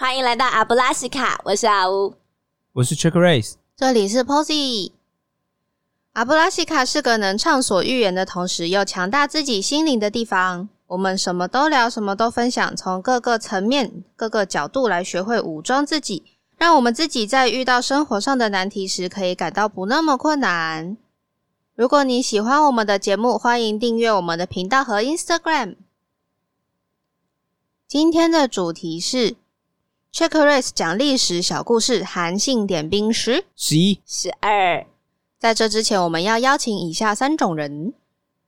[0.00, 2.14] 欢迎来到阿布拉西卡，我是阿乌。
[2.74, 4.92] 我是 Chick Race，这里是 Posy。
[6.12, 10.68] 阿布拉西卡是个能畅所欲言的同时又强大自己心灵的地方。
[10.86, 16.22] 我们什么都聊，什么都分享，从各个层面、各个角度来学会武装自己，
[16.56, 20.96] 让我们自己在遇到生活上的难题时，可以感到不那么困难。
[21.74, 25.74] 如果你喜欢我们的节目，欢迎订阅我们的频道和 Instagram。
[27.88, 29.34] 今天的主题是
[30.18, 33.44] Check Race 讲历史小故事，韩信点兵十。
[33.54, 34.00] 十一。
[34.04, 34.84] 十二，
[35.38, 37.92] 在这之前，我们要邀请以下三种人：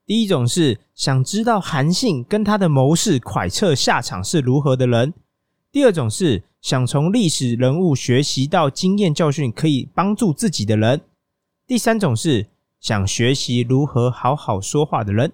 [0.05, 5.13] 第一种是想知道韩信跟他的谋士蒯彻下场是如何的人；
[5.71, 10.99] 第二种是想从历史人物学习到经验教训，可以帮助自己的人；
[11.65, 12.47] 第三种是
[12.81, 15.31] 想学习如何好好说话的人。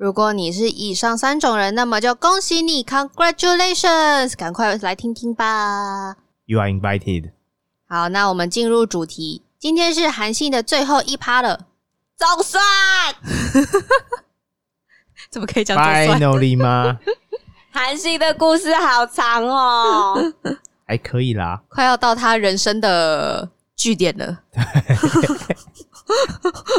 [0.00, 4.34] 如果你是以上三种人，那么就恭喜你，Congratulations！
[4.34, 6.16] 赶快来听听吧。
[6.46, 7.32] You are invited。
[7.86, 9.42] 好，那我们进入主题。
[9.58, 11.66] 今天是韩信的最后一趴了，
[12.16, 12.62] 总算
[15.30, 16.98] 怎么可以讲 Finally 吗？
[17.70, 20.32] 韩信的故事好长哦。
[20.88, 21.60] 还可以啦。
[21.68, 24.38] 快要到他人生的据点了。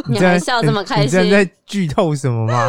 [0.08, 1.30] 你还笑这么开心？
[1.30, 2.68] 在剧透什么吗？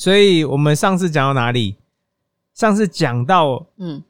[0.00, 1.76] 所以我们上次讲到哪里？
[2.54, 4.02] 上次讲到嗯，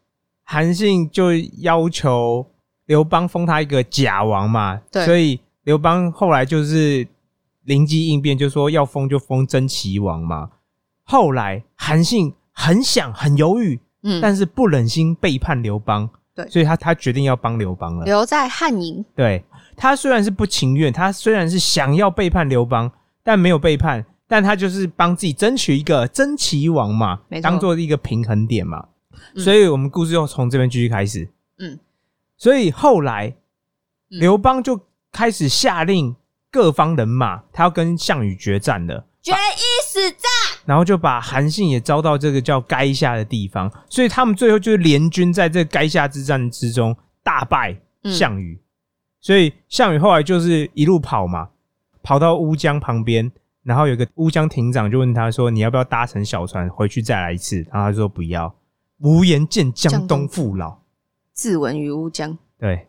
[0.44, 2.46] 韩信就要求
[2.86, 7.04] 刘邦封他一个假王嘛，对所以刘邦后来就是
[7.64, 10.50] 灵机应变，就说要封就封真齐王嘛。
[11.02, 18.04] 后来韩信很想很犹豫，嗯但是不忍心背叛刘邦，对所以他他决定要帮刘邦了。
[18.04, 19.04] 留在汉营。
[19.16, 19.44] 对
[19.76, 22.92] 他虽然是不情愿，他虽然是想要背叛刘邦，
[23.24, 28.86] 但没有背叛，但他就是帮自己争取一个真齐王嘛当做一个平衡点嘛。
[29.34, 29.42] 嗯。
[29.42, 31.28] 所以我们故事又从这边继续开始。
[31.58, 31.76] 嗯，
[32.36, 33.34] 所以后来
[34.12, 34.20] 嗯。
[34.20, 36.14] 刘邦就开始下令
[36.48, 39.04] 各方人马，他要跟项羽决战了。
[39.20, 40.30] 决一死战，
[40.64, 48.12] 然后就把韩信也招到这个叫垓下的地方，所以他们最后就是联军在这垓下之战之中大败嗯。
[48.14, 48.58] 项羽，
[49.20, 51.50] 所以项羽后来就是一路跑嘛，
[52.02, 53.30] 跑到乌江旁边，
[53.70, 58.52] 然后有个乌江亭长就问他说：“你要不要搭乘小船回去再来一次？”然后他说：“不要，
[58.98, 60.80] 无颜见江东父老。
[61.32, 62.88] 自刎于乌江。”对，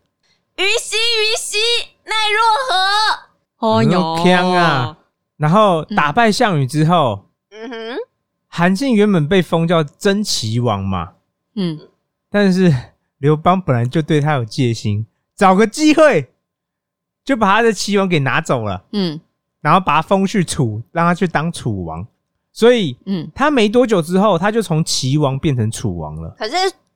[0.57, 1.57] 虞兮虞兮，
[2.03, 2.41] 奈若
[3.59, 3.67] 何？
[3.67, 4.97] 哦哟强啊！
[5.37, 7.97] 然后打败项羽之后，嗯哼，
[8.47, 11.13] 韩信原本被封叫真齐王嘛，
[11.53, 11.79] 嗯，
[12.31, 12.73] 但是
[13.19, 15.05] 刘邦本来就对他有戒心，
[15.35, 16.33] 找个机会
[17.23, 19.21] 就把他的齐王给拿走了，嗯
[19.61, 22.05] 然后把他封去楚，让他去当楚王。
[22.51, 26.35] 所以嗯，他没多久之后，他就从齐王变成楚王了。
[26.37, 26.55] 可是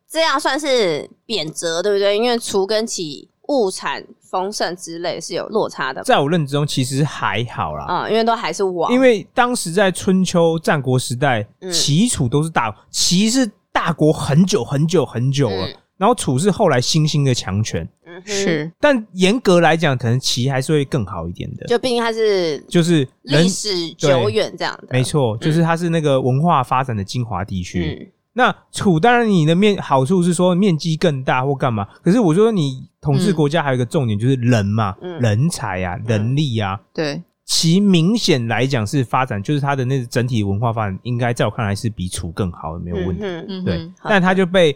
[0.10, 2.18] 这样算是贬谪，对不对？
[2.18, 11.72] 因为楚跟齐物产丰盛之类是有落差的，在我认知中，其实还好啦，嗯，因为都还是王，因为当时在春秋战国时代，嗯。
[11.72, 17.88] 齐楚都是大，齐是大国很久很久很久了，嗯然后楚是后来新兴的强权。
[18.06, 18.72] 嗯哼，是。
[18.80, 27.98] 但严格来讲，可能齐还是会更好一点的，就毕竟它是就是历史久远这样的，没错，就是它是那个文化发展的精华地区。
[28.00, 35.20] 嗯，那楚当然你的面好处是说面积更大或干嘛，可是我说你统治国家还有一个重点就是人嘛，嗯。
[35.20, 36.80] 人才啊，人力啊。
[36.94, 43.22] 对，其明显来讲是发展，就是它的那个整体文化发展，应该在我看来是比楚更好的，没有问题。
[43.64, 44.76] 对嗯，但它就被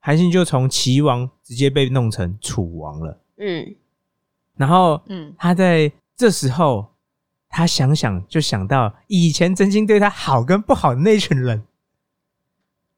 [0.00, 3.20] 韩信就从齐王直接被弄成楚王了。
[3.38, 3.74] 嗯，
[4.56, 6.86] 然后嗯他在这时候，
[7.48, 11.62] 他想想就想到以前曾经对他好跟不好的那群人。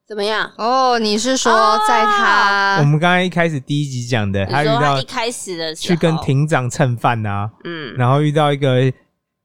[0.05, 0.51] 怎么样？
[0.57, 1.51] 哦，你是说
[1.87, 8.91] 在他我们刚刚一开始第一集讲的，他遇到一开始的去跟亭长蹭饭啊，嗯然后遇到一个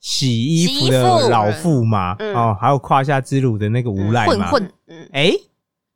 [0.00, 5.32] 洗衣服的老妇嘛，嗯哦，还有胯下之辱的那个无赖嘛，混混，嗯，哎、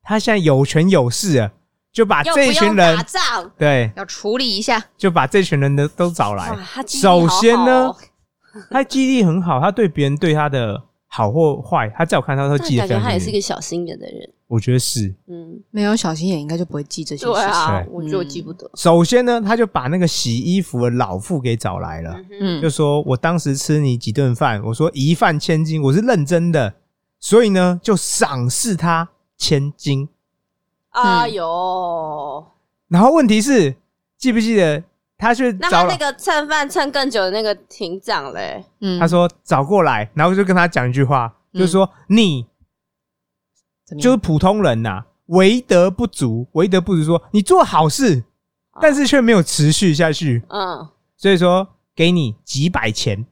[0.02, 1.52] 他现在有权有势了，
[1.92, 4.82] 就把又这不用群人打仗，对，要处理一下。
[4.96, 6.56] 就把这群人的都找来。
[6.86, 7.94] 首先呢
[8.70, 13.18] 他记忆力很好，他对别人对他的好或坏，他在我看他都记得但感觉他也。
[13.18, 15.14] 是一个小心眼的人，我觉得是。
[15.28, 17.34] 嗯，没有小心眼，应该就不会记这些事情。
[17.34, 22.60] 对，啊我觉得我记不得，首先呢，他就把那个洗衣服的老妇给找来了，嗯。
[22.60, 26.74] 就说我当时吃你几顿饭，我说一饭千金，我是认真的，
[27.20, 30.08] 所以呢就赏识他千金。
[30.90, 32.46] 哎呦，
[32.88, 33.74] 然后问题是，
[34.18, 34.82] 记不记得
[35.16, 35.88] 他去那找了？
[35.88, 39.00] 他那个蹭饭蹭更久的那个亭长嘞，嗯。
[39.00, 41.60] 他说找过来，然后就跟他讲一句话，嗯。
[41.60, 42.46] 就是说你
[43.86, 44.04] 怎么样？
[44.04, 48.24] 就是普通人呐、为德不足，为德不足说你做好事，
[48.80, 53.24] 但是却没有持续下去，嗯，所以说给你几百钱，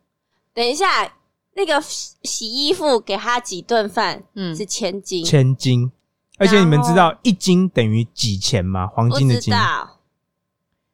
[0.55, 1.13] 等一下，
[1.61, 4.57] 那个洗洗衣服给他几顿饭，嗯。
[4.57, 5.93] 是千金，千金。
[6.39, 8.87] 而且你们知道一斤等于几钱吗？
[8.87, 9.99] 黄金的金，知道，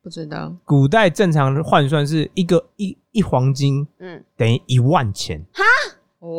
[0.02, 5.62] 不知道，古代正常换算是一个一一黄金嗯，等于一万钱，哈？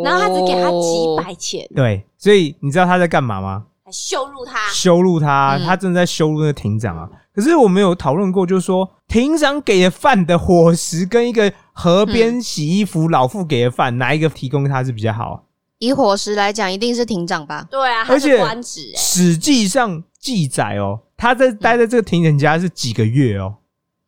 [0.03, 3.67] 然后他只给他几哦百钱，对，所以你知道他在干嘛吗？
[3.87, 7.09] 还羞辱他，羞辱他，嗯他正在羞辱那个庭长啊。
[7.33, 15.45] 可是我们有讨论过，就是说庭长给的饭的伙食跟一个河边洗衣服老妇给的饭，哪一个提供他是比较好？
[15.79, 17.65] 以伙食来讲，一定是庭长吧？
[17.71, 23.55] 对啊，他是而且官职哎，史记上记载哦，他在待在这个庭长家是几个月哦，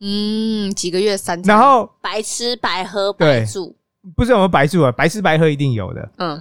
[0.01, 3.73] 嗯，几个月三餐，然后白吃白喝对白住，
[4.13, 6.11] 不是我们白住啊，白吃白喝一定有的。
[6.17, 6.37] 嗯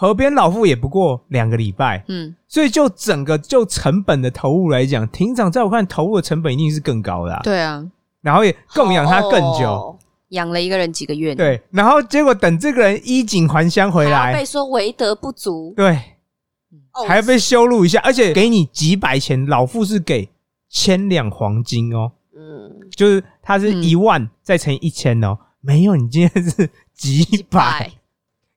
[0.00, 7.84] 河边老妇也不过两个礼拜，嗯，所以就整个就成本的投入来讲，庭长在我看投入的成本一定是更高的、啊，对啊，
[8.20, 9.68] 然后也供养他更久。
[9.68, 9.98] 哦
[10.28, 14.30] 养了一个人几个月，，对，然后结果等这个人衣锦还乡回来。
[14.30, 15.88] 被来，说为德不足，对，
[16.92, 20.28] 哦还要被羞辱一下，而且给你几百钱，老妇是给
[20.68, 27.90] 千两黄金哦，嗯，就是他是一万再乘以一千哦，没有，你今天是几百，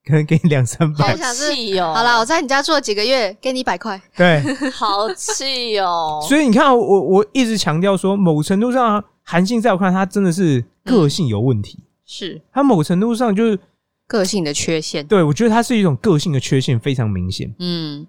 [0.05, 13.59] 可能给你两三百好，气哦，好了，我在你家住了几个月，给你一百块，对， 好气哦， 所以你看，我我一直强调说，某程度上，韩信在我看他真的是个性有问题，是他某程度上就是
[14.07, 17.53] 个性的缺陷，对我觉得他是一种个性的缺陷，非常明显。
[17.59, 18.07] 嗯，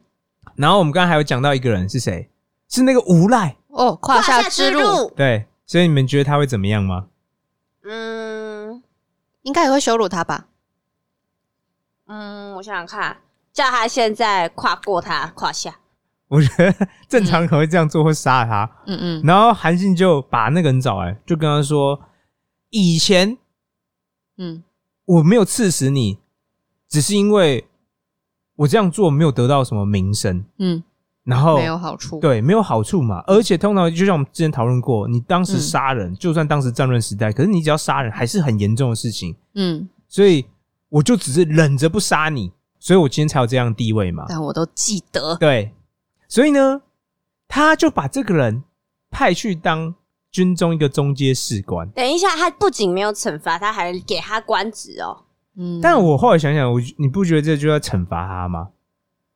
[0.57, 2.29] 然后我们刚刚还有讲到一个人是谁？
[2.71, 7.05] 是那个无赖，哦，胯下之辱，对，所以你们觉得他会怎么样吗？
[7.85, 8.83] 嗯
[9.43, 10.47] 应该也会羞辱他吧？
[12.07, 13.17] 嗯，我想想看，
[13.53, 15.75] 叫他现在跨过他胯下，
[16.29, 18.71] 我觉得 正常人会这样做，会杀了他。
[18.87, 19.23] 嗯嗯。
[19.25, 22.01] 然后韩信就把那个人找来，就跟他说
[22.71, 23.37] ：“以前
[24.39, 24.63] 嗯。
[25.05, 26.21] 我没有刺死你，
[26.89, 27.69] 只是因为
[28.55, 30.83] 我这样做没有得到什么名声，嗯，
[31.25, 33.23] 然后没有好处，，对没有好处嘛。
[33.27, 35.61] 而且通常就像我们之前讨论过，你当时嗯。
[35.61, 40.47] 杀人，就算当时战乱时代，可是你只要杀人还是很严重的事情，嗯，所以
[40.93, 44.27] 我就只是忍着不杀你，所以我今天才有这样的地位嘛。
[44.29, 45.73] 但我都记得，对，
[46.29, 46.83] 所以呢，
[47.49, 48.63] 他就把这个人
[49.11, 49.95] 派去当
[50.31, 51.89] 军中一个中阶士官。
[51.93, 55.25] 等一下，他不仅没有惩罚，他还给他官职哦。
[55.57, 58.69] 嗯，但我后来想想，我你不觉得这就要惩罚他吗？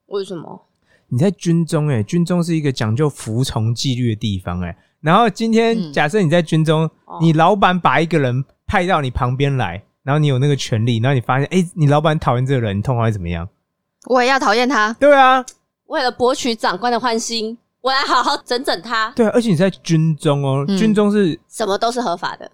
[0.07, 0.67] 为什么？
[1.09, 13.49] 你在军中、欸，军中是一个讲究服从纪律的地方、欸，然后今天嗯假设你在军中，哦你老板把一个人派到你旁边来，然后你有那个权利，然后你发现，哎、你老板讨厌这个人，你通常会怎么样？
[14.07, 15.45] 我也要讨厌他，对啊，
[15.87, 22.49] 为了博取长官的欢心，我来好好整整他，对啊，而且你在军中哦、嗯军中是什么都是合法的。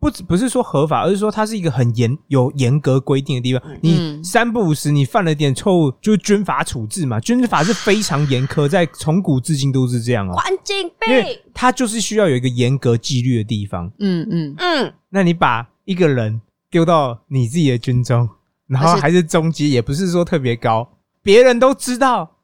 [0.00, 3.60] 不只不是说合法，而是说它是一个很严有严格规定的地方。
[3.66, 7.18] 嗯你三不五时你犯了点错误，就是军法处置嘛。
[7.18, 13.90] 军法是非常严苛，在从古至今都是这样哦、环境因为病，它就是需要有一个严格纪律的地方。
[13.98, 16.40] 嗯嗯，嗯，那你把一个人
[16.70, 18.28] 丢到你自己的军中，
[18.66, 20.88] 然后还是中级，也不是说特别高，
[21.22, 22.36] 别人都知道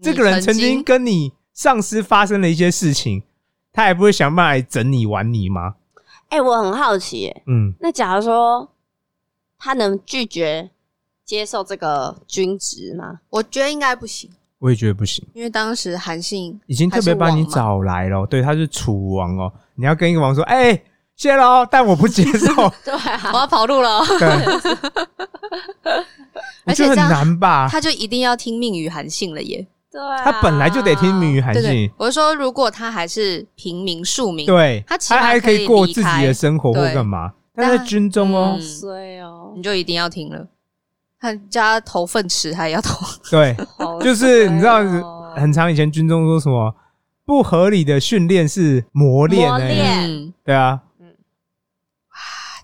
[0.00, 3.22] 这个人曾经经跟你上司发生了一些事情，
[3.72, 5.76] 他也不会想办法来整你玩你吗？
[6.28, 8.72] 哎、我很好奇耶，嗯，那假如说
[9.58, 10.70] 他能拒绝
[11.24, 13.20] 接受这个军职吗？
[13.28, 15.22] 我觉得应该不行，我也觉得不行。
[15.34, 19.52] 因为当时韩信已经特别把你找来了，对，他是楚王哦。
[19.74, 20.82] 你要跟一个王说，哎、
[21.16, 22.54] 谢喽，但我不接受。
[22.84, 23.98] 对我啊，要跑路了。
[23.98, 24.28] 哦，对，
[26.66, 27.68] 我觉得很而且很难吧？
[27.70, 29.66] 他就一定要听命于韩信了耶。
[29.90, 37.32] 对啊，他本来就得听命于韩信，，我是说，如果他还是平民庶民，对，他还可可以以过自己的生活或对干嘛。
[37.54, 38.52] 但在但军中哦。
[38.52, 40.46] 好，嗯哦，你就一定要听了。
[41.20, 42.96] 他家投粪池，他也要投。
[43.30, 43.54] 对，
[44.02, 46.74] 就是你知道哦，很长以前军中说什么
[47.26, 50.10] 不合理的训练是磨练呢、磨练。
[50.10, 50.91] 嗯，对啊，嗯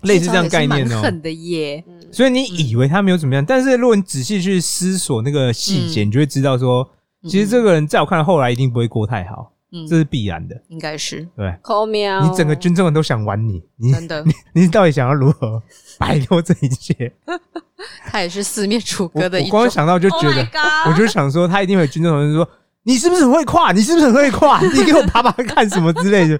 [0.03, 0.95] 类似这样概念哦。
[0.95, 1.83] 蛮狠的耶。
[1.87, 6.89] 嗯所以你以为他没有怎么样，但是如果你仔细去思索那个细节，嗯你就会知道说，
[7.29, 10.59] 其实这个人在我看来后来一定不会过太好，嗯这是必然的。
[10.69, 15.61] 应该是对，抠喵，你整个军中人都想玩你，你真的， 你到底想要如何
[15.99, 17.13] 摆脱这一切？
[18.09, 19.69] 他也是四面楚歌的一种我光。
[19.69, 20.47] 想到就 Oh 觉得
[20.87, 22.49] 我就想说，他一定会有军中同事说。
[22.81, 23.71] 你是不是很会跨？
[23.73, 24.59] 你是不是很会跨？
[24.61, 26.39] 你给我爬爬看什么之类的。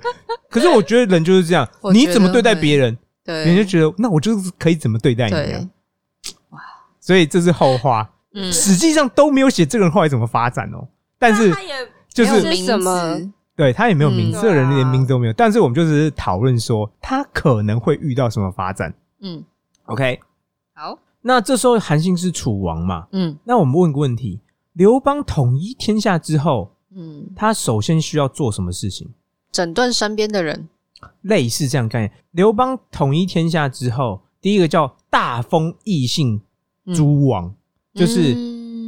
[0.49, 2.97] 可是我觉得人就是这样，你怎么对待别人，
[3.29, 5.69] 对，人就觉得那我就是可以怎么对待你啊？
[6.49, 6.59] 哇。，
[6.99, 10.87] 所以这是后话，嗯， 实际上都没有写这个人后来怎么发展哦。
[11.19, 11.73] 但是他也
[12.11, 15.33] 就是名什么字对他也没有名字，嗯这个人连名字都没有。
[15.33, 18.91] 但是我们就是讨论说他可能会遇到什么发展。
[19.21, 19.43] 嗯
[19.85, 20.19] ，OK，
[20.73, 23.07] 好，那这时候韩信是楚王嘛？
[23.11, 24.39] 嗯那我们问个问题：
[24.73, 29.09] 刘邦统一天下之后，嗯，他首先需要做什么事情？
[29.51, 30.69] 整顿身边的人，
[31.21, 32.11] 类似这样概念。
[32.31, 36.41] 刘邦统一天下之后，第一个叫大封异姓
[36.95, 37.53] 诸王，
[37.93, 38.35] 就是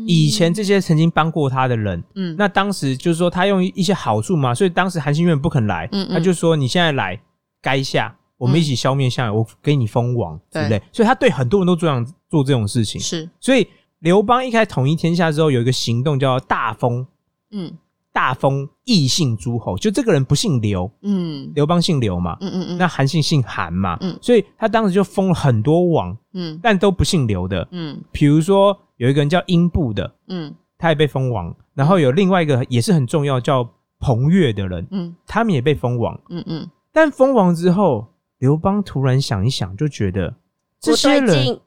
[0.07, 2.03] 以前这些曾经帮过他的人。
[2.15, 7.21] 嗯那当时就是说他用一些好处嘛，所以当时韩信原本不肯来，嗯嗯他就说你现在来，
[7.61, 10.81] 该下我们一起消灭项羽，我给你封王对不对。
[10.91, 12.99] 所以他对很多人都这样做这种事情。
[12.99, 13.67] 是所以
[13.99, 17.05] 刘邦一开始统一天下之后，有一个行动叫大封
[17.51, 17.71] 嗯
[18.13, 21.51] 大封异姓诸侯，就这个人不姓刘，嗯。
[21.55, 24.17] 刘邦姓刘嘛，嗯嗯嗯，那韩信姓韩嘛，嗯。
[24.21, 26.59] 所以他当时就封了很多王，嗯。
[26.61, 27.67] 但都不姓刘的。
[27.71, 28.01] 嗯。
[28.11, 30.53] 比如说有一个人叫英布的，嗯。
[30.77, 33.67] 他也被封王，然后有另外一个也是很重要叫
[33.99, 35.15] 彭越的人，嗯。
[35.25, 36.19] 他们也被封王。
[36.29, 36.69] 嗯嗯。
[36.91, 38.07] 但封王之后，
[38.39, 40.35] 刘邦突然想一想，就觉得
[40.81, 41.59] 这些人，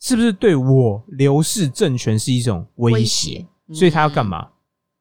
[0.00, 3.46] 是不是对我刘氏政权是一种威胁？
[3.68, 3.74] 嗯。
[3.74, 4.48] 所以他要干嘛？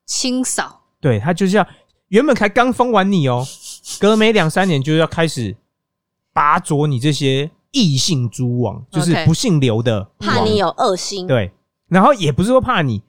[0.09, 1.65] 清扫，对他就是要
[2.07, 3.45] 原本才刚封完你哦，
[4.01, 5.55] 隔没两三年就要开始
[6.33, 11.51] 拔擢你这些异姓诸王，就是不姓刘的王，怕你有恶心，对，
[11.87, 13.03] 然后也不是说怕你，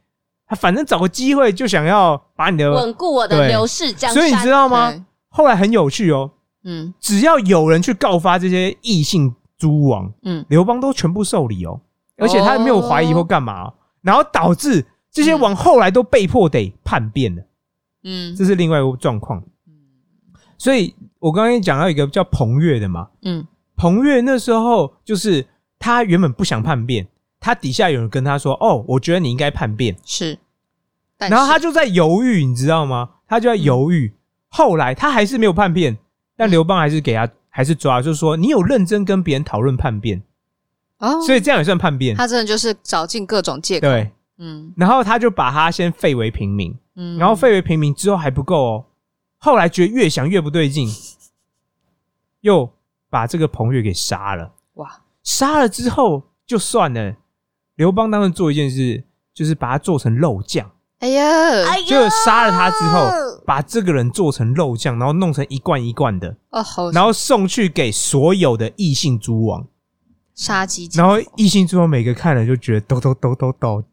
[0.46, 4.22] 他反正找个机会就想要把你的，稳固我的对刘氏江山。
[4.22, 4.90] 所以你知道吗？
[4.90, 5.02] 对？
[5.30, 6.30] 后来很有趣哦，
[6.64, 6.92] 嗯。
[7.00, 10.44] 只要有人去告发这些异姓诸王，嗯。
[10.50, 11.80] 刘邦都全部受理哦，
[12.18, 17.42] 而且他没有怀疑或干嘛哦、然后导致这些王后来都被迫得叛变了，
[18.04, 18.34] 嗯。
[18.36, 19.42] 这是另外一个状况。
[20.58, 23.46] 所以我刚刚讲到一个叫彭越的嘛，嗯。
[23.76, 25.46] 彭越那时候就是
[25.78, 27.08] 他原本不想叛变，
[27.40, 29.96] 他底下有人跟他说：“哦，我觉得你应该叛变。
[30.04, 30.38] 是，”
[31.16, 33.08] 然后他就在犹豫，你知道吗？
[33.26, 34.14] 他就在犹豫。
[34.48, 35.96] 后来他还是没有叛变，
[36.36, 40.22] 但刘邦还是给他还是抓，就是说你有认真跟别人讨论叛变，
[40.98, 42.14] 哦，所以这样也算叛变。
[42.16, 44.74] 他真的就是找尽各种借口，对，嗯。
[44.76, 48.84] 然后他就把他先废为平民，嗯，然后废为平民之后还不够哦，
[49.38, 50.88] 后来觉得越想越不对劲，
[52.42, 52.68] 又
[53.08, 54.52] 把这个彭越给杀了。
[54.74, 57.14] 哇，杀了之后就算了，
[57.76, 61.22] 刘邦当时做一件事，就是把他做成肉酱，哎呀，
[61.66, 69.66] 哎呀就是杀了他之后，把这个人做成肉酱，然后弄成一罐一罐的，哦好，然后送去给所有的异姓诸王，
[70.34, 73.84] 杀鸡然后异姓诸王每个看了就觉得抖抖抖抖抖，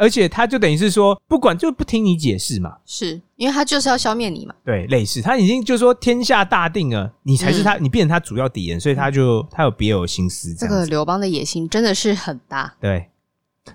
[0.00, 13.10] 而且他就等于是说，不管就不听你解释嘛，是因为他就是要消灭你嘛，对，类似他已经就说天下大定了，你才是他，你变成他主要敌人，所以他就他有别有心思这这个样子，刘邦的野心真的是很大，对，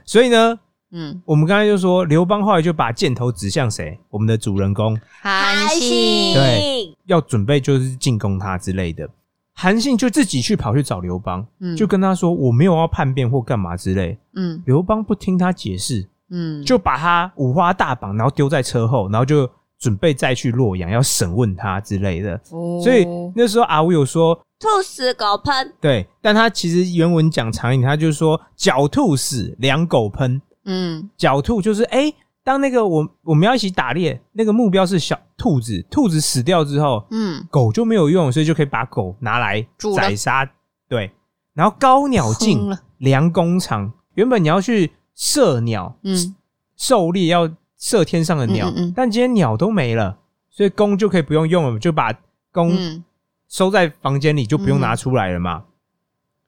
[0.04, 5.00] 所以呢，嗯，我们刚才就说刘邦后来就把箭头指向谁，我们的主人公。
[5.22, 9.08] 韩信，对要准备就是进攻他之类的，
[9.54, 11.76] 韩信就自己去跑去找刘邦，嗯。
[11.76, 14.64] 就跟他说我没有要叛变或干嘛之类，嗯。
[14.66, 22.34] 刘邦不听他解释，嗯，就把他五花大绑，然后丢在车后，然后就准备再去洛阳要审问他之类的。
[22.52, 23.06] 哦所以
[23.36, 30.40] 那时候阿吴有说，兔死狗烹，对，但他其实原文讲长一点，他就是说狡兔死，良狗烹。
[30.68, 39.66] 嗯狡兔就是哎、诶当那个我我们要一起打猎，那个目标是小兔子，兔子死掉之后，嗯狗就没有用，所以就可以把狗拿来
[39.96, 40.48] 宰杀。
[40.88, 41.12] 对，
[41.54, 43.92] 然后高鸟尽，良弓藏。
[44.14, 46.36] 原本你要去射鸟，嗯。
[46.76, 48.94] 狩猎要射天上的鸟，嗯嗯嗯。
[48.96, 50.20] 但今天鸟都没了，
[50.50, 52.14] 所以弓就可以不用用了，就把
[52.52, 53.04] 弓嗯。
[53.48, 55.66] 收在房间里，就不用拿出来了嘛。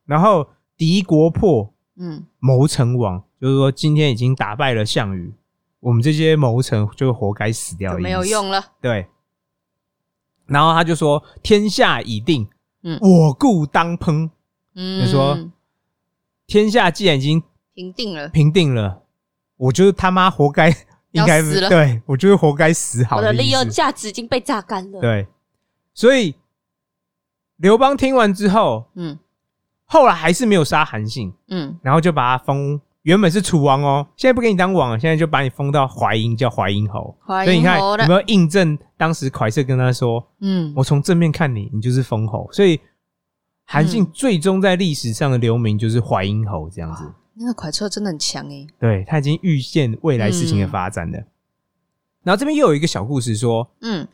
[0.06, 2.26] 然后敌国破，嗯。
[2.40, 5.34] 谋臣亡，就是说今天已经打败了项羽，
[5.80, 9.08] 我们这些谋臣就活该死掉的意思，就没有用了，对。
[10.46, 12.48] 然后他就说：“天下已定，
[12.84, 12.98] 嗯。
[13.02, 14.30] 我故当烹。
[14.76, 15.38] 嗯，就说
[16.46, 17.44] 天下既然已经
[17.78, 19.04] 平定了，平定了，
[19.56, 20.70] 我就是他妈活该，
[21.14, 21.70] 应该要死了。
[21.70, 25.00] 对我就是活该死好我的利用价值已经被榨干了。
[25.00, 25.28] 对，
[25.94, 26.34] 所以
[27.58, 29.20] 刘邦听完之后，嗯。
[29.90, 31.78] 后来还是没有杀韩信，嗯。
[31.84, 37.16] 然后就把他封，原本是楚王哦，现在不给你当王了，现在就把你封到淮阴，叫淮阴侯。
[37.24, 42.50] 淮所以你看有没有印证当时蒯彻跟他说，嗯我从正面看你，你就是封侯。
[42.52, 42.82] 所以
[43.66, 44.12] 韩信嗯。
[44.12, 47.04] 最终在历史上的留名就是淮阴侯这样子。
[47.40, 51.18] 那个蒯彻真的很强哎，对他已经预见未来事情的发展了。
[52.24, 54.08] 然后这边又有一个小故事说，嗯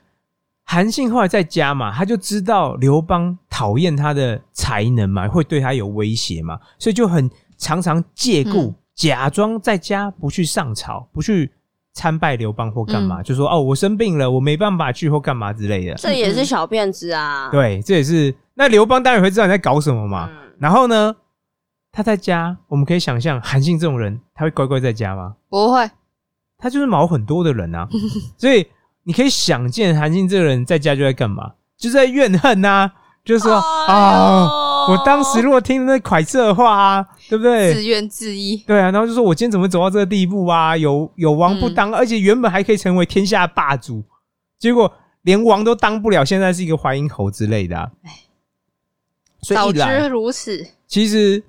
[0.66, 11.52] 韩信后来在家嘛，他就知道刘邦讨厌他的才能嘛，会对他有威胁嘛，所以就很常常借故、嗯假装在家不去上朝，不去
[11.94, 15.96] 参拜刘邦或干嘛，就说哦我生病了，我没办法去或干嘛之类的。
[15.96, 17.50] 这也是小辫子啊。
[17.50, 20.30] 对，这也是那刘邦当然会知道你在搞什么嘛。
[20.32, 21.16] 嗯，然后呢，
[21.96, 25.36] 他在家，我们可以想象韩信这种人，他会乖乖在家吗？
[25.48, 25.88] 不会，
[26.58, 27.88] 他就是毛很多的人啊，
[28.36, 28.66] 所以
[29.04, 32.92] 你可以想见韩信这个人在家就在干嘛，就在怨恨呐、
[33.24, 33.54] 就是说
[33.88, 37.76] 哎啊、呦我当时如果听那蒯彻的话啊，对不对？
[37.76, 38.64] 自怨自艾。
[38.66, 40.76] 对啊，然后就说我今天怎么走到这个地步啊？
[40.76, 44.04] 有有王不当，而且原本还可以成为天下霸主，
[44.58, 47.92] 结果连王都当不了，现在是一个淮阴侯之类的、啊。
[49.42, 51.44] 所以早知如此，其实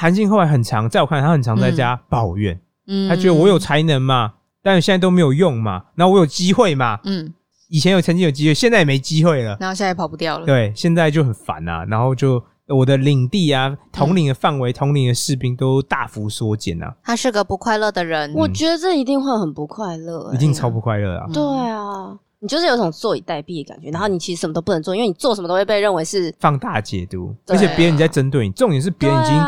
[0.00, 3.08] 韩信后来很常，在我看来，他很常在家抱怨，嗯。
[3.08, 7.34] 他觉得我有才能嘛，但是现在都没有用嘛，然后我有机会嘛，嗯，
[7.68, 9.56] 以前有曾经有机会，现在也没机会了。
[9.58, 10.46] 然后现在跑不掉了。
[10.46, 18.32] 对，现在就很烦啊，然后就我的领地啊、统领的范围、统领的士兵都大幅缩减啊，他是个不快乐的人。
[18.34, 21.26] 我觉得这一定会很不快乐、欸，一定超不快乐啊。
[21.34, 29.38] 对啊，你就是有种坐以待毙的感觉，然后你其实什么都不能做，因为你做什么都会被认为是放大解读，对而且别人在针对你，重点是别人已对经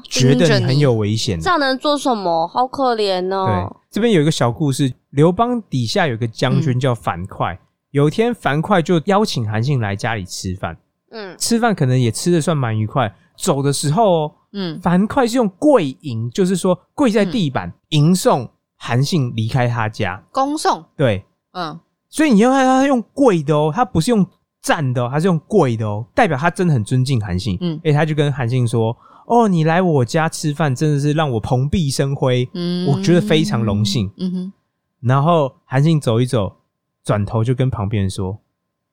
[0.00, 1.50] 啊，觉得你很有危险这。
[1.50, 2.46] 样能做什么？
[2.48, 7.58] 好可怜对哦。，这边有一个小故事，刘邦底下有一个将军叫樊哙，
[7.90, 10.76] 有一天樊哙就邀请韩信来家里吃饭，
[11.10, 13.12] 嗯，吃饭可能也吃的算蛮愉快。
[13.36, 20.22] 走的时候哦，嗯，樊哙是用跪迎，就是说跪在地板迎送韩信离开他家。
[20.30, 24.26] 恭送，对，嗯，所以你要看他用跪的哦，他不是用
[24.60, 27.56] 站的哦，他是用跪的哦，代表他真的很尊敬韩信。
[27.62, 28.94] 嗯哎，他就跟韩信说
[29.30, 34.10] ：“哦，你来我家吃饭，真的是让我蓬荜生辉，嗯我觉得非常荣幸。
[34.18, 34.52] 嗯哼，
[35.00, 36.56] 然后韩信走一走，
[37.04, 38.40] 转头就跟旁边人说：“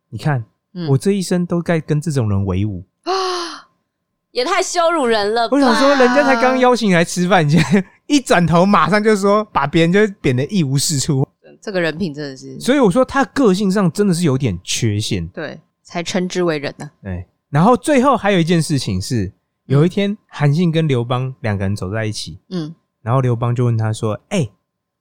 [0.10, 3.12] 你看，嗯我这一生都该跟这种人为伍啊。
[4.29, 5.58] 也太羞辱人了吧。
[5.58, 11.27] 我想说，人家才刚邀请你来吃饭，你现在 一转头马上就说把别人就贬得一无是处。
[11.60, 15.27] 这个人品真的是所以我说他个性上真的是有点缺陷。
[15.29, 16.92] 对，才称之为人呢。
[17.01, 19.33] 对，然后最后还有一件事情是，
[19.68, 24.50] 有一天韩信跟刘邦两个人走在一起，嗯，然后刘邦就问他说：“哎、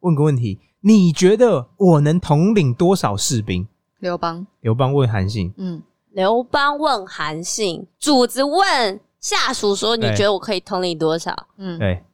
[0.00, 3.66] 问个问题，你觉得我能统领多少士兵？
[4.00, 10.16] 刘邦，？”刘邦问韩信，嗯，刘邦问韩信，主子问下属说：“你对。
[10.16, 11.46] 觉得我可以统领多少？
[11.58, 12.04] 嗯，对，？”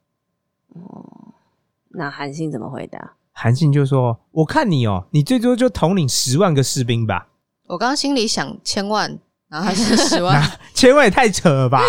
[1.95, 3.15] 那韩信怎么回答？
[3.33, 7.29] 韩信就说：“我看你哦，你最多就统领十万个士兵吧，
[7.69, 9.19] 我刚刚心里想千万，
[9.53, 10.43] 然后还是十万，
[10.75, 11.83] 千万也太扯了吧？”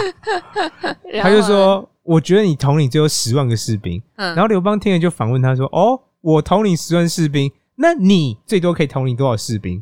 [1.23, 9.81] 他就说：“我觉得你统领只有十万个士兵。”嗯，然后刘邦听了就反问他说：“哦，我统领十万士兵，那你最多可以统领多少士兵？”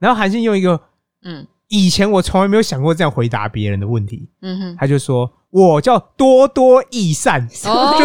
[0.00, 0.80] 然后韩信用一个
[1.22, 8.04] 嗯以前我从来没有想过这样回答别人的问题，嗯哼，他就说：“我叫多多益善，哦 就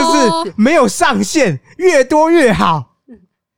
[0.49, 2.97] 是没有上限，越多越好。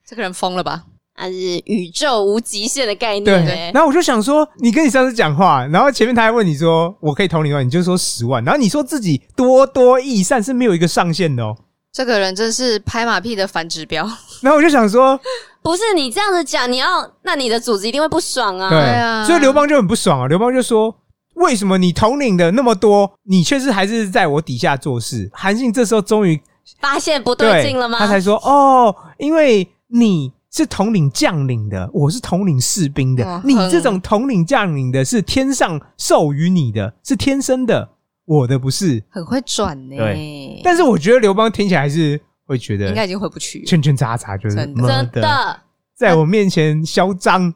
[0.06, 0.86] 这个人疯了吧？
[1.20, 3.72] 他是宇宙无极限的概”念、对欸，。
[3.74, 11.56] 然后我就想说，你跟你上司讲话，然后前面他还问你说：“我可以统领多少？”你就说十万，然后你说自己多多益善是没有一个上限的哦。
[11.92, 14.08] 这个人真是拍马屁的反指标。
[14.42, 15.20] 然后我就想说，
[15.62, 18.70] 不是你这样子讲，你要那你的组织一定会不爽啊。
[18.70, 20.28] 对，啊所以刘邦就很不爽啊。
[20.28, 20.96] 刘邦就说
[21.36, 26.40] ：“为什么你统领的那么多，你却是还是在我底下做事？”韩信这时候终于
[26.80, 27.98] 发现不对劲了吗？
[27.98, 33.42] 他才说：“哦，因为你是统领将领的，我是统领士兵的。
[33.46, 37.90] 你这种统领将领的是天上授予你的，是天生的，
[38.26, 39.04] 我的不是。
[39.10, 43.66] 很会转呢、对但是我觉得刘邦听起来还是会觉得应该已经回不去了。
[43.66, 45.60] 圈圈叉叉，就是真的妈真的，
[45.96, 47.54] 在我面前嚣张。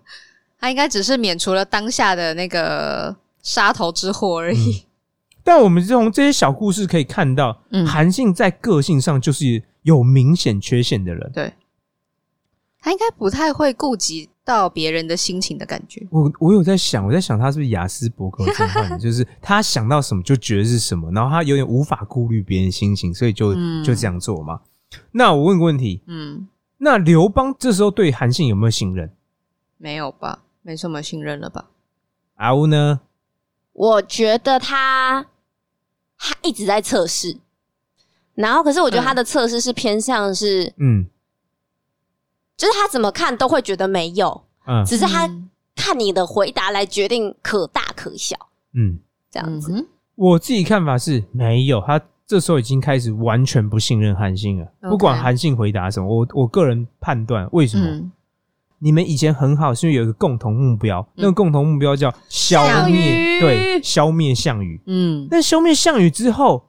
[0.60, 4.86] 他应该只是免除了当下的那个杀头之祸而已。
[5.44, 11.32] 但我们从这些小故事可以看到，嗯韩信在个性上就是有明显缺陷的人。
[11.34, 11.52] 对，
[12.84, 16.06] 他应该不太会顾及到别人的心情的感觉。
[16.12, 24.60] 我我有在想，我在想他是不是雅斯伯格症 患者，就是他想到什么就觉得是什么，然后他有点无法顾虑别人心情，所以就、嗯就这样做嘛。
[25.14, 26.46] 那我问个问题，嗯，
[26.80, 29.10] 那刘邦这时候对韩信有没有信任？
[29.78, 30.44] 没有吧？
[30.62, 31.70] 没什么信任了吧？
[32.36, 33.00] 阿乌呢？
[33.72, 35.26] 我觉得他
[36.18, 37.38] 他一直在测试，
[38.36, 41.08] 然后可是我觉得他的测试是偏向是，嗯
[42.58, 48.36] 就是他怎么看都会觉得没有，嗯只是他嗯看你的回答来决定可大可小
[48.76, 49.00] 嗯，
[49.32, 49.74] 这样子。
[49.74, 54.68] 嗯我自己看法是没有，他这时候已经开始完全不信任韩信了。
[54.82, 57.86] 不管韩信回答什么，我我个人判断，为什么？
[57.86, 58.12] 嗯
[58.78, 64.80] 你们以前很好，是因为有一个共同目标，那个共同目标叫消灭，对，消灭项羽。
[64.86, 66.62] 嗯但消灭项羽之后，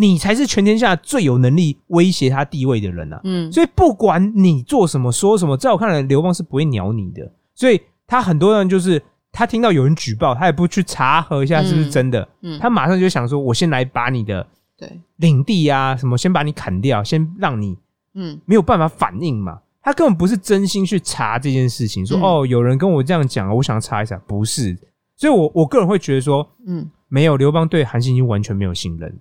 [0.00, 3.20] 你才是全天下最有能力威胁他地位的人啊！
[3.24, 7.30] 嗯，所以不管你做什么说什么，在我看来，刘邦是不会鸟你的。
[7.54, 14.46] 所以他很多人就是他听到有人举报，他也不去查核一下是不是真的，嗯他马上就想说：我先来把你的
[14.78, 17.76] 对，领地啊什么，先把你砍掉，先让你
[18.14, 19.60] 嗯没有办法反应嘛。
[19.82, 24.76] 他根本不是真心去查这件事情，说、嗯哦，有人跟我这样讲，我想查一下，不是。
[25.16, 26.90] 所以我我个人会觉得说，嗯。
[27.12, 29.12] 没有刘邦对韩信已经完全没有信任。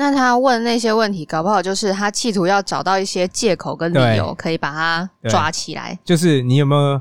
[0.00, 5.98] 那他问那些问题，搞不好就是他企图要找到一些借口跟理由，可以把他抓起来。
[6.04, 7.00] 就是你有没有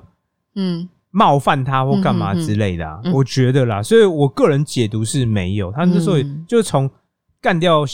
[0.55, 2.99] 嗯冒犯他或干嘛之类的啊？
[3.03, 5.71] 嗯嗯嗯我觉得啦，所以我个人解读是没有。
[5.71, 6.89] 他那时候嗯就是从
[7.39, 7.85] 干掉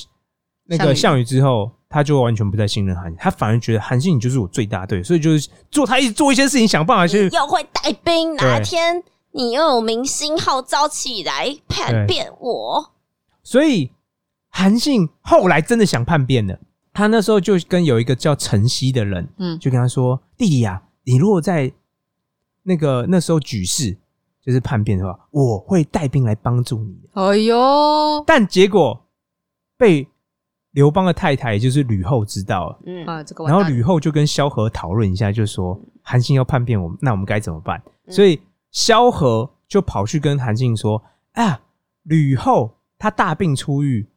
[0.67, 12.91] 那个项项羽之后，他就完全不再信任韩信，他反而觉得韩信你就是我最大对，所以就是做他一直做一些事情，想办法去又会带兵，哪一天你又有明星号召起来叛变我？
[13.43, 13.91] 所以
[14.55, 16.57] 韩信后来真的想叛变了，
[16.93, 19.57] 他那时候就跟有一个叫陈曦的人，嗯。
[19.59, 21.73] 就跟他说：“弟弟呀、你如果在
[22.61, 23.97] 那个那时候举事
[24.41, 26.95] 就是叛变的话，我会带兵来帮助你。
[27.13, 29.05] 哎呦”，但结果
[29.75, 30.07] 被
[30.71, 37.81] 刘邦的太太，也就是吕后知道了，嗯，啊，这个然后吕后就跟萧何讨论一下，就说韩信要叛变我们，那我们该怎么办？
[38.05, 38.13] 嗯。
[38.13, 38.39] 所以
[38.69, 41.61] 萧何就跑去跟韩信说：“啊，
[42.03, 44.07] 吕后她大病初愈，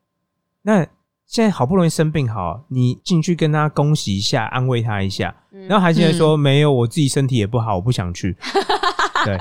[0.66, 0.84] 那
[1.26, 8.36] 现在好不容易生病好，你进去跟他恭喜一下，安慰他一下。”嗯然后韩信就说：“没有，我自己身体也不好，我不想去。
[9.24, 9.38] ”对，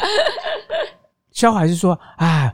[1.31, 2.53] 萧何还是说：“啊，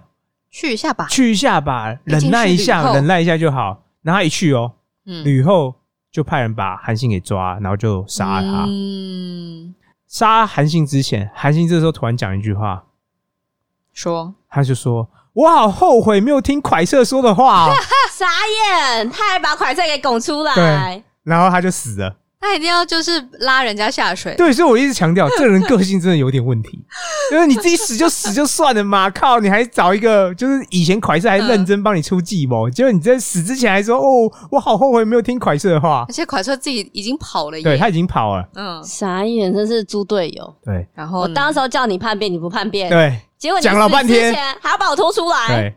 [0.49, 1.05] 去一下吧。
[1.07, 4.71] 去一下吧，忍耐一下，忍耐一下就好。”然后他一去哦，
[5.05, 5.75] 嗯，吕后
[6.10, 8.65] 就派人把韩信给抓，然后就杀了他。
[8.69, 9.75] 嗯，
[10.07, 12.86] 杀韩信之前，韩信这时候突然讲一句话，
[13.93, 17.73] 说他就说：“我好后悔没有听蒯瑟说的话、哦。
[18.11, 18.27] 傻
[18.95, 22.17] 眼，他还把蒯瑟给拱出来对，然后他就死了。
[22.43, 24.33] 他一定要就是拉人家下水。
[24.35, 26.83] 对，所以我一直强调，这个人个性真的有点问题。
[27.29, 36.11] 就是你自己死就死就算了嘛，靠，你还找一个就是以前蒯瑟还认真帮你出计谋，结果你在死之前还说：哦，我好后悔没有听蒯瑟的话而。
[36.11, 37.63] 且蒯瑟自己已经跑了耶。
[37.63, 38.43] 对他已经跑了。
[38.55, 40.55] 嗯，傻眼，真是猪队友。
[40.65, 45.75] 对然后我当时候叫你叛变，你不叛变，对结果讲了半天还要把我拖出来，对，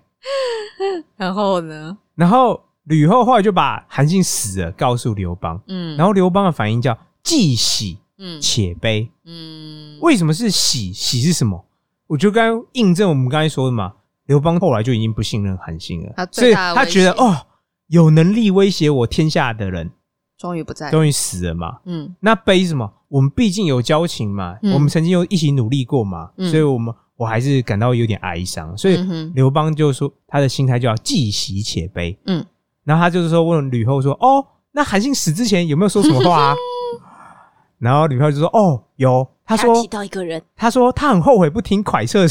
[1.16, 1.96] 然后呢？
[2.14, 9.10] 然后吕后后来就把韩信死了告诉刘邦，嗯，然后刘邦的反应叫既喜嗯且悲。
[9.24, 10.92] 嗯，为什么是喜？
[10.92, 11.64] 喜是什么？
[12.06, 13.94] 我就刚刚印证我们刚才说的嘛。
[14.26, 17.46] 刘邦后来就已经不信任韩信了他，所以最大的他觉得哦，
[17.88, 19.90] 有能力威胁我天下的人
[20.38, 20.90] 终于不在。
[20.90, 21.78] 终于死了嘛。
[21.86, 22.90] 嗯那悲是什么？
[23.08, 28.76] 我们毕竟有交情嘛，嗯我们曾经有一起努力过嘛，嗯所以我们我还是感到有点哀伤。
[28.76, 28.96] 所以
[29.34, 32.16] 刘邦就说他的心态就要既喜且悲。
[32.26, 32.44] 嗯，
[32.84, 36.54] 然后他就是说问吕后说：“哦，那韩信死之前有没有说什么话啊？”
[37.78, 42.26] 然后吕后就说：“哦，有。”他说提到一个人，他说他很后悔不听蒯彻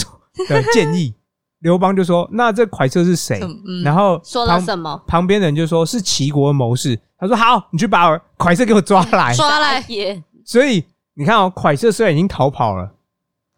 [0.47, 1.13] 的建议。
[1.59, 5.01] 刘邦就说：“那这蒯彻是谁？”嗯然后说了什么？
[5.07, 6.99] 旁边人就说是齐国的谋士。
[7.17, 9.33] 他说：“好，你去把蒯彻给我抓来。
[9.33, 12.91] 抓来傻眼，” 所以你看哦，蒯彻虽然已经逃跑了，